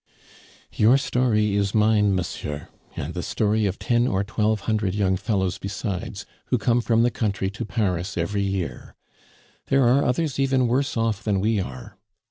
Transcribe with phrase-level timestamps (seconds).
[0.73, 5.59] "Your story is mine, monsieur, and the story of ten or twelve hundred young fellows
[5.59, 8.95] besides who come from the country to Paris every year.
[9.67, 11.99] There are others even worse off than we are.